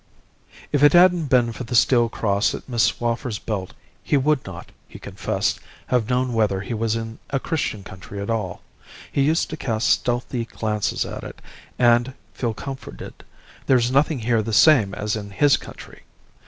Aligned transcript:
"If 0.71 0.81
it 0.81 0.93
hadn't 0.93 1.27
been 1.27 1.51
for 1.51 1.63
the 1.63 1.75
steel 1.75 2.09
cross 2.09 2.55
at 2.55 2.67
Miss 2.67 2.81
Swaffer's 2.91 3.37
belt 3.37 3.73
he 4.01 4.17
would 4.17 4.43
not, 4.47 4.71
he 4.87 4.97
confessed, 4.97 5.59
have 5.85 6.09
known 6.09 6.33
whether 6.33 6.61
he 6.61 6.73
was 6.73 6.95
in 6.95 7.19
a 7.29 7.39
Christian 7.39 7.83
country 7.83 8.19
at 8.19 8.27
all. 8.31 8.63
He 9.11 9.21
used 9.21 9.51
to 9.51 9.57
cast 9.57 9.87
stealthy 9.87 10.45
glances 10.45 11.05
at 11.05 11.23
it, 11.23 11.39
and 11.77 12.15
feel 12.33 12.55
comforted. 12.55 13.23
There 13.67 13.77
was 13.77 13.91
nothing 13.91 14.17
here 14.17 14.41
the 14.41 14.53
same 14.53 14.95
as 14.95 15.15
in 15.15 15.29
his 15.29 15.55
country! 15.55 16.01